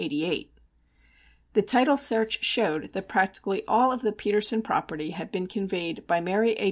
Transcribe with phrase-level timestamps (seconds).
[1.53, 6.19] The title search showed that practically all of the Petersen property had been conveyed by
[6.19, 6.59] Mary A.